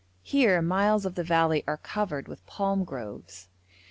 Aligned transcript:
Here 0.23 0.63
miles 0.63 1.05
of 1.05 1.13
the 1.13 1.23
valley 1.23 1.63
are 1.67 1.77
covered 1.77 2.27
with 2.27 2.43
palm 2.47 2.83
groves. 2.85 3.49